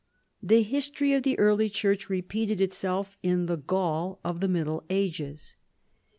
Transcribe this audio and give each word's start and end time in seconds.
The 0.41 0.63
history 0.63 1.13
of 1.13 1.21
the 1.21 1.37
early 1.37 1.69
church 1.69 2.09
repeated 2.09 2.59
itself 2.59 3.19
in 3.21 3.45
the 3.45 3.55
Gaul 3.57 4.19
of 4.23 4.39
the 4.39 4.47
Middle 4.47 4.83
Ages. 4.89 5.55